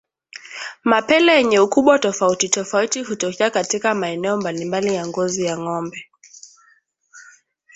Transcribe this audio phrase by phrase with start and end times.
[0.91, 6.05] Mapele yenye ukubwa tofauti tofauti hutokea katika maeneo mbalimbali ya ngozi ya ngombe